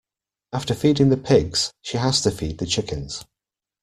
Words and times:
After 0.51 0.73
feeding 0.73 1.09
the 1.09 1.15
pigs, 1.15 1.71
she 1.83 1.97
has 1.99 2.21
to 2.21 2.31
feed 2.31 2.57
the 2.57 2.65
chickens. 2.65 3.23